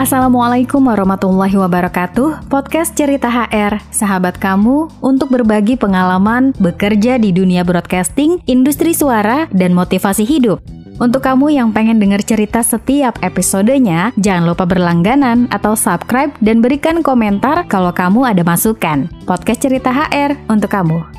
[0.00, 2.48] Assalamualaikum warahmatullahi wabarakatuh.
[2.48, 9.76] Podcast Cerita HR, sahabat kamu untuk berbagi pengalaman bekerja di dunia broadcasting, industri suara, dan
[9.76, 10.64] motivasi hidup.
[10.96, 17.04] Untuk kamu yang pengen dengar cerita setiap episodenya, jangan lupa berlangganan atau subscribe dan berikan
[17.04, 19.04] komentar kalau kamu ada masukan.
[19.28, 21.09] Podcast Cerita HR untuk kamu.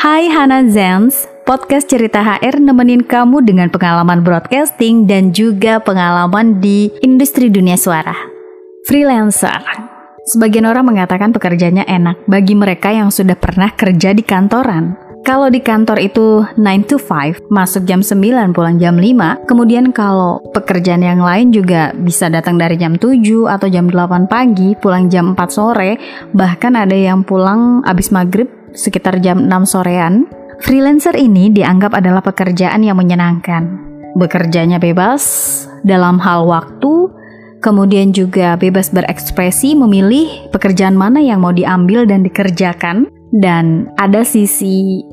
[0.00, 6.88] Hai Hana Zens, podcast cerita HR nemenin kamu dengan pengalaman broadcasting dan juga pengalaman di
[7.04, 8.16] industri dunia suara.
[8.88, 9.60] Freelancer.
[10.24, 14.96] Sebagian orang mengatakan pekerjaannya enak bagi mereka yang sudah pernah kerja di kantoran.
[15.20, 19.44] Kalau di kantor itu 9 to 5, masuk jam 9, pulang jam 5.
[19.44, 23.20] Kemudian kalau pekerjaan yang lain juga bisa datang dari jam 7
[23.52, 26.00] atau jam 8 pagi, pulang jam 4 sore,
[26.32, 30.26] bahkan ada yang pulang abis maghrib sekitar jam 6 sorean,
[30.62, 33.90] freelancer ini dianggap adalah pekerjaan yang menyenangkan.
[34.18, 35.22] Bekerjanya bebas
[35.86, 37.08] dalam hal waktu,
[37.62, 45.06] kemudian juga bebas berekspresi memilih pekerjaan mana yang mau diambil dan dikerjakan, dan ada sisi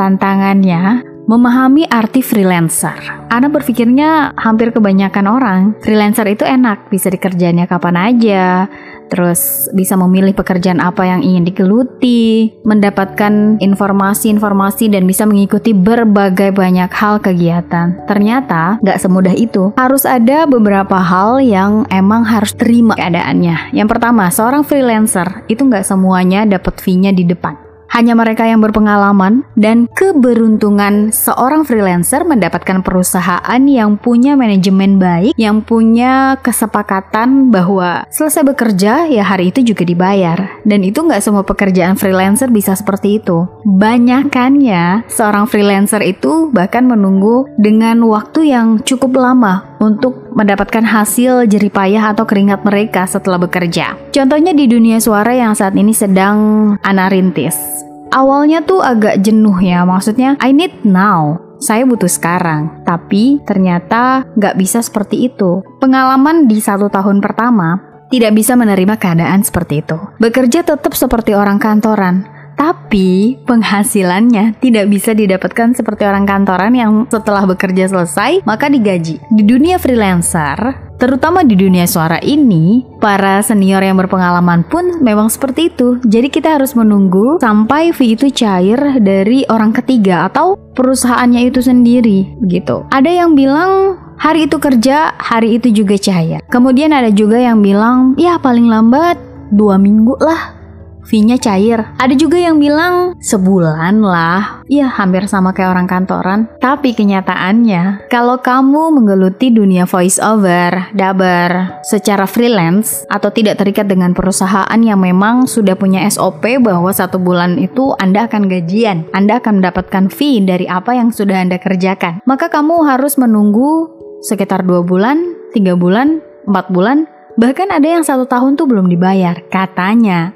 [0.00, 2.96] tantangannya memahami arti freelancer.
[3.28, 8.64] Ana berpikirnya hampir kebanyakan orang freelancer itu enak, bisa dikerjanya kapan aja,
[9.08, 16.88] terus bisa memilih pekerjaan apa yang ingin digeluti, mendapatkan informasi-informasi dan bisa mengikuti berbagai banyak
[16.92, 18.04] hal kegiatan.
[18.08, 19.74] Ternyata nggak semudah itu.
[19.76, 23.76] Harus ada beberapa hal yang emang harus terima keadaannya.
[23.76, 27.67] Yang pertama, seorang freelancer itu nggak semuanya dapat fee-nya di depan.
[27.88, 35.64] Hanya mereka yang berpengalaman dan keberuntungan seorang freelancer mendapatkan perusahaan yang punya manajemen baik, yang
[35.64, 40.62] punya kesepakatan bahwa selesai bekerja ya hari itu juga dibayar.
[40.68, 43.48] Dan itu nggak semua pekerjaan freelancer bisa seperti itu.
[43.64, 52.14] Banyakannya seorang freelancer itu bahkan menunggu dengan waktu yang cukup lama untuk mendapatkan hasil jeripayah
[52.14, 53.98] atau keringat mereka setelah bekerja.
[54.14, 56.38] Contohnya di dunia suara yang saat ini sedang
[56.84, 57.87] Ana rintis.
[58.08, 61.40] Awalnya tuh agak jenuh ya, maksudnya I need now.
[61.58, 65.60] Saya butuh sekarang, tapi ternyata nggak bisa seperti itu.
[65.82, 69.98] Pengalaman di satu tahun pertama tidak bisa menerima keadaan seperti itu.
[70.22, 72.24] Bekerja tetap seperti orang kantoran,
[72.58, 79.22] tapi penghasilannya tidak bisa didapatkan seperti orang kantoran yang setelah bekerja selesai maka digaji.
[79.30, 85.70] Di dunia freelancer, Terutama di dunia suara ini, para senior yang berpengalaman pun memang seperti
[85.70, 86.02] itu.
[86.02, 92.34] Jadi kita harus menunggu sampai fee itu cair dari orang ketiga atau perusahaannya itu sendiri
[92.50, 92.82] gitu.
[92.90, 96.42] Ada yang bilang hari itu kerja, hari itu juga cair.
[96.50, 99.22] Kemudian ada juga yang bilang ya paling lambat
[99.54, 100.57] dua minggu lah
[101.06, 101.94] fee-nya cair.
[102.00, 104.62] Ada juga yang bilang sebulan lah.
[104.68, 106.40] Ya, hampir sama kayak orang kantoran.
[106.60, 114.12] Tapi kenyataannya, kalau kamu menggeluti dunia voice over, dabar, secara freelance, atau tidak terikat dengan
[114.12, 119.64] perusahaan yang memang sudah punya SOP bahwa satu bulan itu Anda akan gajian, Anda akan
[119.64, 122.20] mendapatkan fee dari apa yang sudah Anda kerjakan.
[122.28, 123.88] Maka kamu harus menunggu
[124.22, 125.22] sekitar dua bulan,
[125.54, 127.06] tiga bulan, empat bulan,
[127.38, 130.34] bahkan ada yang satu tahun tuh belum dibayar, katanya.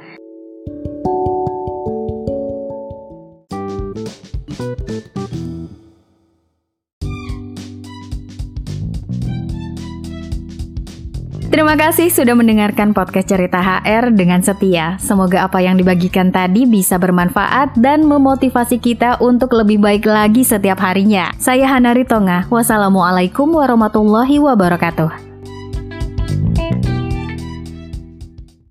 [11.53, 14.97] Terima kasih sudah mendengarkan podcast Cerita HR dengan setia.
[14.97, 20.81] Semoga apa yang dibagikan tadi bisa bermanfaat dan memotivasi kita untuk lebih baik lagi setiap
[20.81, 21.29] harinya.
[21.37, 22.49] Saya Hana Ritonga.
[22.49, 25.32] Wassalamualaikum warahmatullahi wabarakatuh.